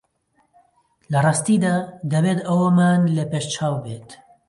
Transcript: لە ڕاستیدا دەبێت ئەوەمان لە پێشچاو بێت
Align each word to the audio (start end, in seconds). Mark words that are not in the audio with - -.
لە 1.11 1.19
ڕاستیدا 1.25 1.75
دەبێت 2.11 2.39
ئەوەمان 2.47 3.01
لە 3.15 3.23
پێشچاو 3.31 3.75
بێت 3.83 4.09